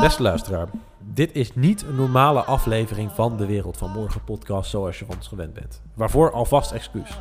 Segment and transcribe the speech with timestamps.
[0.00, 4.98] Beste luisteraar, dit is niet een normale aflevering van de Wereld van Morgen podcast zoals
[4.98, 5.82] je van ons gewend bent.
[5.94, 7.18] Waarvoor alvast excuus.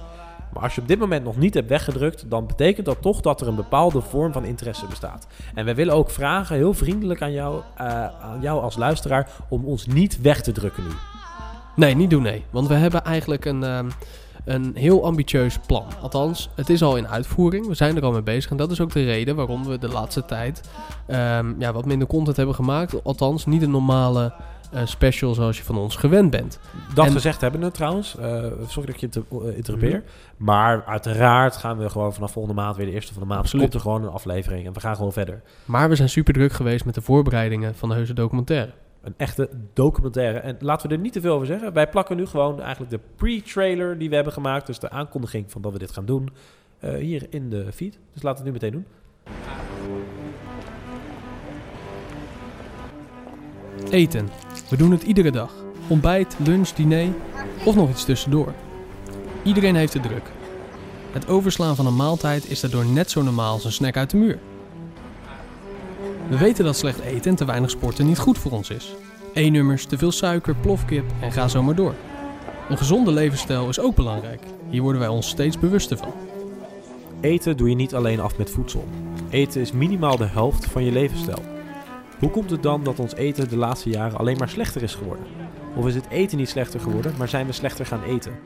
[0.53, 3.41] Maar als je op dit moment nog niet hebt weggedrukt, dan betekent dat toch dat
[3.41, 5.27] er een bepaalde vorm van interesse bestaat.
[5.53, 9.65] En wij willen ook vragen, heel vriendelijk aan jou, eh, aan jou als luisteraar, om
[9.65, 10.91] ons niet weg te drukken nu.
[11.75, 12.45] Nee, niet doen nee.
[12.49, 13.89] Want we hebben eigenlijk een, ehm,
[14.45, 15.85] een heel ambitieus plan.
[16.01, 17.67] Althans, het is al in uitvoering.
[17.67, 18.51] We zijn er al mee bezig.
[18.51, 20.61] En dat is ook de reden waarom we de laatste tijd
[21.07, 23.03] ehm, ja, wat minder content hebben gemaakt.
[23.03, 24.33] Althans, niet een normale
[24.71, 26.59] eh, special zoals je van ons gewend bent.
[26.93, 30.03] Dat En- gezegd hebben we trouwens, eh, sorry dat ik je eh, interrupeer.
[30.05, 30.43] Mhm.
[30.45, 33.63] Maar uiteraard gaan we gewoon vanaf volgende maand, weer de eerste van de maand, Absoluut.
[33.63, 34.65] komt er gewoon een aflevering.
[34.65, 35.41] En we gaan gewoon verder.
[35.65, 38.71] Maar we zijn super druk geweest met de voorbereidingen van de heuse documentaire.
[39.03, 40.39] Een echte documentaire.
[40.39, 41.73] En laten we er niet te veel over zeggen.
[41.73, 44.65] Wij plakken nu gewoon eigenlijk de pre-trailer die we hebben gemaakt.
[44.67, 46.29] Dus de aankondiging van dat we dit gaan doen.
[46.79, 47.99] eh, hier in de feed.
[48.13, 48.85] Dus laten we het nu meteen doen.
[53.89, 54.29] Eten.
[54.69, 55.53] We doen het iedere dag.
[55.87, 57.07] Ontbijt, lunch, diner
[57.65, 58.53] of nog iets tussendoor.
[59.43, 60.31] Iedereen heeft het druk.
[61.11, 64.17] Het overslaan van een maaltijd is daardoor net zo normaal als een snack uit de
[64.17, 64.39] muur.
[66.29, 68.95] We weten dat slecht eten en te weinig sporten niet goed voor ons is.
[69.33, 71.95] E-nummers, te veel suiker, plofkip en ga zo maar door.
[72.69, 74.41] Een gezonde levensstijl is ook belangrijk.
[74.69, 76.13] Hier worden wij ons steeds bewuster van.
[77.21, 78.87] Eten doe je niet alleen af met voedsel.
[79.29, 81.41] Eten is minimaal de helft van je levensstijl.
[82.19, 85.25] Hoe komt het dan dat ons eten de laatste jaren alleen maar slechter is geworden?
[85.75, 88.39] Of is het eten niet slechter geworden, maar zijn we slechter gaan eten?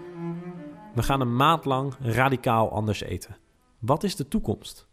[0.93, 3.37] We gaan een maand lang radicaal anders eten.
[3.79, 4.86] Wat is de toekomst?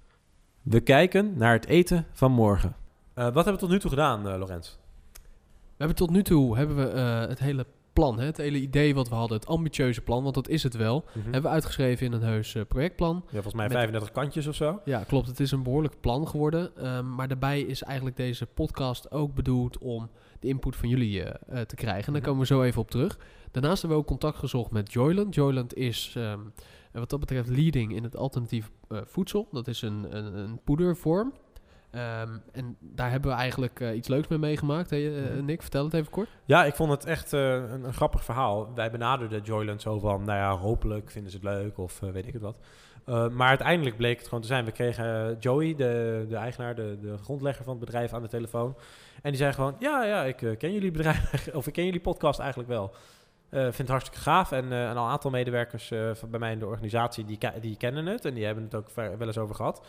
[0.65, 2.77] We kijken naar het eten van morgen.
[3.15, 4.71] Eh, wat hebben we tot nu toe gedaan, uh, Lorenz?
[5.53, 8.95] We hebben tot nu toe hebben we, eh, het hele plan, hè, het hele idee
[8.95, 12.13] wat we hadden, het ambitieuze plan, want dat is het wel, hebben we uitgeschreven in
[12.13, 13.15] een heus eh, projectplan.
[13.25, 14.81] Ja, volgens mij Met- 35 kantjes of zo.
[14.85, 15.27] Ja, klopt.
[15.27, 16.77] Het is een behoorlijk plan geworden.
[16.77, 21.61] Ehm, maar daarbij is eigenlijk deze podcast ook bedoeld om de input van jullie eh,
[21.61, 22.07] eh, te krijgen.
[22.07, 22.31] En daar Mhm.
[22.31, 23.19] komen we zo even op terug.
[23.51, 25.35] Daarnaast hebben we ook contact gezocht met Joyland.
[25.35, 26.17] Joyland is
[26.95, 29.49] ehm, wat dat betreft leading in het alternatief eh, voedsel.
[29.53, 31.33] Dat is een, een, een poedervorm.
[31.91, 34.91] Ehm, en daar hebben we eigenlijk eh, iets leuks mee meegemaakt.
[34.91, 35.45] Hè, eh, Mhm.
[35.45, 36.29] Nick, vertel het even kort.
[36.45, 38.75] Ja, ik vond het echt een, een grappig verhaal.
[38.75, 42.33] Wij benaderden Joyland zo van, nou ja, hopelijk vinden ze het leuk of weet ik
[42.33, 42.57] het wat.
[43.33, 44.65] Maar uiteindelijk bleek het gewoon te zijn.
[44.65, 48.77] We kregen Joey, de, de eigenaar, de, de grondlegger van het bedrijf, aan de telefoon.
[49.23, 52.39] En die zei gewoon, ja, ja, ik ken jullie bedrijf, of ik ken jullie podcast
[52.39, 52.95] eigenlijk wel.
[53.49, 54.53] Eh vind het hartstikke gaaf.
[54.53, 58.07] En eh, een aantal medewerkers eh, van bij mij in de organisatie, die, die kennen
[58.07, 58.25] het.
[58.25, 59.87] En die hebben het ook wel eens over gehad.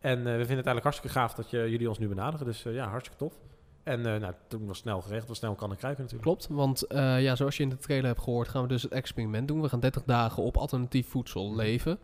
[0.00, 2.46] En we vinden het eigenlijk hartstikke gaaf dat je, jullie ons nu benaderen.
[2.46, 3.34] Dus ja, hartstikke tof.
[3.82, 6.30] En nou, toen was snel geregeld, was snel kan ik kruiken natuurlijk.
[6.30, 6.84] Klopt, want
[7.22, 9.60] ja, zoals je in de trailer hebt gehoord, gaan we dus het experiment doen.
[9.60, 11.98] We gaan 30 dagen op alternatief voedsel leven.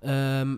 [0.00, 0.56] Ehm,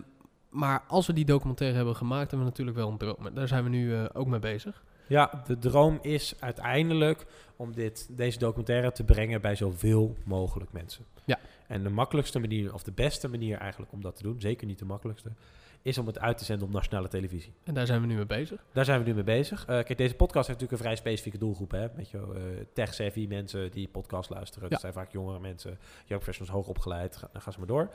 [0.49, 3.33] maar als we die documentaire hebben gemaakt, hebben we natuurlijk wel een droom.
[3.33, 4.83] Daar zijn we nu ook mee bezig.
[5.07, 7.25] Ja, de droom is uiteindelijk
[7.55, 11.05] om dit, deze documentaire te brengen bij zoveel mogelijk mensen.
[11.25, 11.39] Ja.
[11.67, 14.79] En de makkelijkste manier, of de beste manier eigenlijk om dat te doen, zeker niet
[14.79, 15.31] de makkelijkste,
[15.83, 17.53] is om het uit te zenden op nationale televisie.
[17.63, 18.65] En daar zijn we nu mee bezig.
[18.71, 19.59] Daar zijn we nu mee bezig.
[19.61, 21.71] Eh, kijk, deze podcast heeft natuurlijk een vrij specifieke doelgroep.
[21.71, 21.87] Hè?
[21.95, 24.63] Weet je, eh, tech-savvy mensen die podcast luisteren.
[24.63, 24.69] Ja.
[24.69, 25.69] Dat zijn vaak jongere mensen,
[26.05, 27.15] young professionals, hoog opgeleid.
[27.15, 27.89] Ga, dan gaan ze maar door.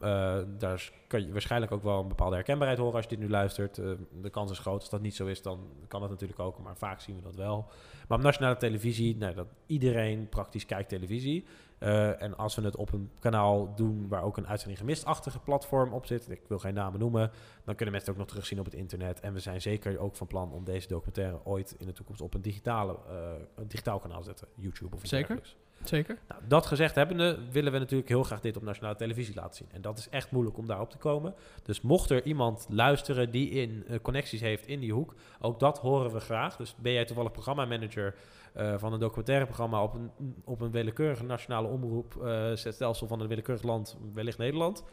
[0.00, 3.28] Eh, daar kan je waarschijnlijk ook wel een bepaalde herkenbaarheid horen als je dit nu
[3.28, 3.74] luistert.
[4.22, 4.80] De kans is groot.
[4.80, 6.58] Als dat niet zo is, dan kan dat natuurlijk ook.
[6.58, 7.66] Maar vaak zien we dat wel.
[8.08, 11.44] Maar op nationale televisie, nou, dat iedereen praktisch kijkt televisie.
[11.78, 15.92] Eh, en als we het op een kanaal doen waar ook een uitzending gemist-achtige platform
[15.92, 17.30] op zit, ik wil geen namen noemen,
[17.64, 19.20] dan kunnen mensen het ook nog terugzien op het internet.
[19.20, 22.34] En we zijn zeker ook van plan om deze documentaire ooit in de toekomst op
[22.34, 24.48] een, digitale, eh, een digitaal kanaal te zetten.
[24.54, 25.26] YouTube of iets Zeker.
[25.28, 25.62] dergelijks.
[25.88, 26.18] Zeker?
[26.28, 29.68] Nou, dat gezegd hebbende willen we natuurlijk heel graag dit op nationale televisie laten zien.
[29.72, 31.34] En dat is echt moeilijk om daarop te komen.
[31.62, 35.78] Dus mocht er iemand luisteren die in eh, connecties heeft in die hoek, ook dat
[35.78, 36.56] horen we graag.
[36.56, 38.14] Dus ben jij toevallig programmamanager
[38.54, 40.10] eh van een documentaire programma op een,
[40.44, 44.84] op een willekeurige nationale omroep, eh stelsel van een willekeurig land, wellicht Nederland,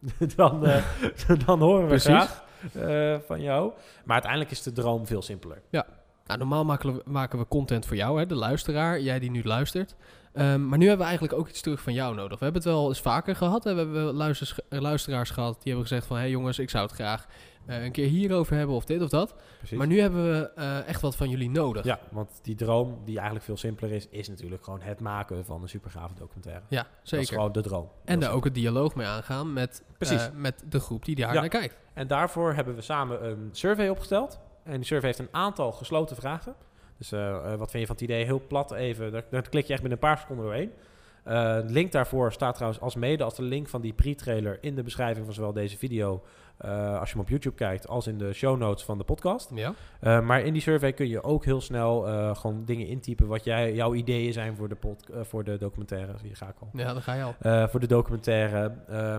[0.36, 0.60] dan,
[1.46, 2.06] dan horen we Precies.
[2.06, 2.44] graag
[3.26, 3.72] van jou.
[4.04, 5.62] Maar uiteindelijk is de droom veel simpeler.
[6.26, 9.42] Nou, normaal maken we, maken we content voor jou, hè, de luisteraar, jij die nu
[9.44, 9.94] luistert.
[10.32, 12.38] Ehm, maar nu hebben we eigenlijk ook iets terug van jou nodig.
[12.38, 13.64] We hebben het wel eens vaker gehad.
[13.64, 13.72] Hè.
[13.74, 14.08] We hebben
[14.68, 16.16] eh, luisteraars gehad die hebben gezegd van...
[16.16, 17.26] hé hey jongens, ik zou het graag
[17.66, 19.34] eh, een keer hierover hebben of dit of dat.
[19.58, 19.78] Precies.
[19.78, 21.84] Maar nu hebben we eh, echt wat van jullie nodig.
[21.84, 25.62] Ja, want die droom, die eigenlijk veel simpeler is, is natuurlijk gewoon het maken van
[25.62, 26.62] een supergave documentaire.
[26.68, 27.34] Ja, Dat is zeker.
[27.34, 27.88] gewoon de droom.
[28.04, 29.82] En daar ook het dialoog mee aangaan met,
[30.34, 31.40] met de groep die daar Ja.
[31.40, 31.76] naar kijkt.
[31.92, 34.38] En daarvoor hebben we samen een survey opgesteld.
[34.66, 36.54] En die survey heeft een aantal gesloten vragen.
[36.98, 38.24] Dus eh, eh, wat vind je van het idee?
[38.24, 40.72] Heel plat even, daar, daar klik je echt binnen een paar seconden doorheen.
[41.26, 44.82] Eh, link daarvoor staat trouwens als mede als de link van die pre-trailer in de
[44.82, 46.22] beschrijving van zowel deze video,
[46.56, 49.50] eh, als je hem op YouTube kijkt, als in de show notes van de podcast.
[49.54, 49.74] Ja.
[50.00, 52.00] Eh, maar in die survey kun je ook heel snel
[52.34, 56.12] gewoon dingen intypen wat jij, jouw ideeën zijn voor de, pod, voor de documentaire.
[56.22, 56.68] Je, ga ik al.
[56.72, 57.68] ja, daar ga je al.
[57.68, 58.72] Voor de documentaire,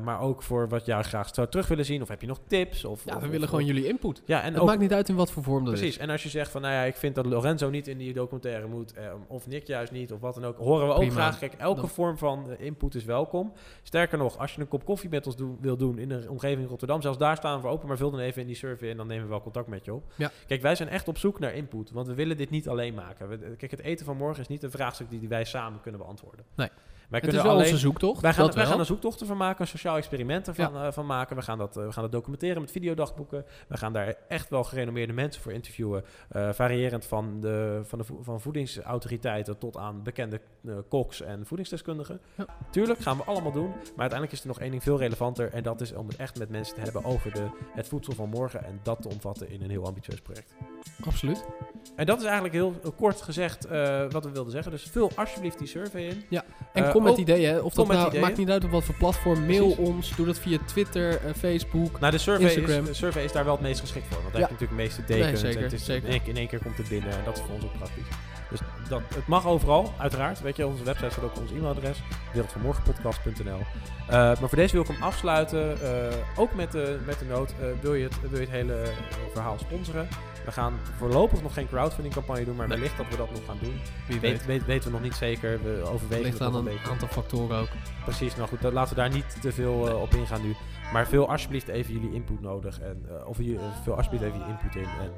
[0.04, 2.02] maar ook voor wat jij graag zou terug willen zien.
[2.02, 2.86] Of heb je nog tips?
[2.86, 4.22] Of, Ja, of- we willen of- gewoon jullie input.
[4.26, 5.96] Ja, en Het maakt niet uit in wat voor vorm dat precies.
[5.96, 5.98] is.
[6.02, 8.68] En als je zegt van, nou ja, ik vind dat Lorenzo niet in die documentaire
[8.68, 11.14] moet, eh, of Nick juist niet, of wat dan ook, horen we ook Prima.
[11.14, 11.40] graag.
[11.40, 13.54] Kijk, elke vorm van eh, input is welkom.
[13.84, 16.62] Sterker nog, als je een kop koffie met ons doen, wil doen in een omgeving
[16.62, 18.98] in Rotterdam, zelfs daar staan we open, maar vul dan even in die survey en
[18.98, 20.04] dan nemen we wel contact met je op.
[20.16, 20.32] Ja.
[20.48, 23.30] Kijk, wij zijn echt op zoek naar input, want we willen dit niet alleen maken.
[23.30, 26.02] We- kijk, het eten van morgen is niet een vraagstuk die, die wij samen kunnen
[26.02, 26.46] beantwoorden.
[26.56, 26.70] Nee.
[27.08, 27.74] Wij Het is kunnen wel alleen...
[27.74, 28.22] onze zoektocht.
[28.22, 31.36] Wij gaan, wij er zoektochten van maken, een sociaal experiment ervan eh, van maken.
[31.36, 33.46] We gaan, dat, eh, we gaan dat documenteren met videodagboeken.
[33.68, 36.04] We gaan daar echt wel gerenommeerde mensen voor interviewen.
[36.30, 40.42] eh, variërend van, de, van, de van voedingsautoriteiten tot aan bekende
[40.90, 42.22] koks en voedingsdeskundigen.
[42.36, 42.46] Ja.
[42.70, 43.68] Tuurlijk gaan we allemaal doen.
[43.70, 45.54] Maar uiteindelijk is er nog één ding veel relevanter.
[45.54, 48.30] En dat is om het echt met mensen te hebben over de, het voedsel van
[48.30, 48.66] morgen.
[48.66, 50.54] En dat te omvatten in een heel ambitieus project.
[51.06, 51.44] Absoluut.
[51.96, 54.72] En dat is eigenlijk heel kort gezegd eh, wat we wilden zeggen.
[54.72, 56.26] Dus vul alsjeblieft die survey in.
[56.74, 57.50] En Eh, kom met ideeën.
[57.50, 57.60] hè.
[57.60, 59.46] Of dat nou, maakt niet uit op wat voor platform.
[59.46, 59.88] Mail Precies.
[59.94, 60.16] ons.
[60.16, 62.00] Doe dat via Twitter, eh, Facebook.
[62.00, 62.82] Nou, de survey, Instagram.
[62.82, 64.22] is, de survey is daar wel het meest geschikt voor.
[64.22, 64.48] Want daar Ja.
[64.48, 65.42] heb je natuurlijk het meeste tekens.
[65.42, 66.08] Nee, zeker, en het is zeker.
[66.10, 68.04] In, één, in één keer komt het binnen en dat is voor ons ook praktisch.
[68.90, 70.42] Dat, het mag overal, uiteraard.
[70.42, 72.02] Weet je, onze website staat ook ons e-mailadres,
[72.34, 73.60] wereldvanmorgenpodcast.nl.
[74.08, 77.54] Eh, maar voor deze wil ik hem afsluiten, eh, ook met de, met de noot,
[77.62, 78.84] eh, wil, je het, wil je het hele
[79.34, 80.08] verhaal sponsoren?
[80.46, 82.78] We gaan voorlopig nog geen crowdfunding campagne doen, maar Nee.
[82.78, 83.80] wellicht dat we dat nog gaan doen.
[84.08, 84.46] Wie Weet, weet.
[84.46, 87.08] weet, weten we nog niet zeker, we overwegen Ligt het aan nog een een aantal
[87.08, 87.70] factoren ook.
[88.04, 90.56] Precies, nou goed, dat, laten we daar niet te veel op ingaan nu.
[90.94, 92.80] Maar vul alsjeblieft even jullie input nodig.
[92.80, 94.84] En, of je, uh, vul alsjeblieft even je input in.
[95.02, 95.12] En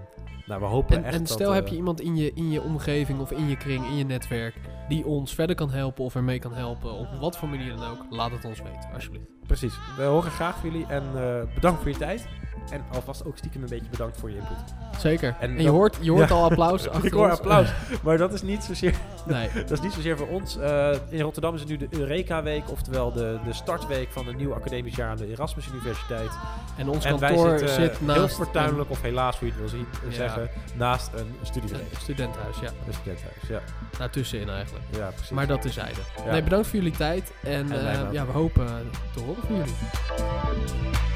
[0.50, 3.19] nou, we hopen En, echt en stel heb je iemand in je, in je omgeving
[3.19, 4.56] of in je in je netwerk,
[4.88, 8.06] die ons verder kan helpen of ermee kan helpen, op wat voor manier dan ook,
[8.09, 9.27] laat het ons weten, alsjeblieft.
[9.47, 10.85] Precies, we horen graag van jullie.
[10.85, 12.27] En eh, bedankt voor je tijd.
[12.71, 14.57] En alvast ook stiekem een beetje bedankt voor je input.
[14.98, 15.36] Zeker.
[15.39, 16.36] En En, je hoort, je hoort Ja.
[16.36, 17.69] al applaus achter Ik hoor applaus.
[18.04, 18.95] Maar dat is niet zozeer,
[19.25, 20.57] Nee, dat is niet zozeer voor ons.
[20.57, 22.69] Eh, in Rotterdam is het nu de Eureka-week.
[22.71, 26.30] Oftewel de, de startweek van een nieuw academisch jaar aan de Erasmus Universiteit.
[26.77, 29.62] en ons en wij kantoor zitten zit heel naast fortuinlijk, of helaas hoe je het
[29.62, 30.16] wil zien, Ja.
[30.16, 31.95] zeggen, naast een studievereniging.
[31.95, 32.68] een studentenhuis, ja.
[32.88, 33.62] Een studentenhuis, ja.
[33.98, 34.86] Daartussenin eigenlijk.
[34.92, 35.30] Ja, precies.
[35.30, 36.00] Maar dat is zijde.
[36.25, 36.31] Ja.
[36.31, 37.31] Nee, bedankt voor jullie tijd.
[37.44, 38.68] En, eh, ja, we hopen
[39.13, 41.08] te horen van jullie.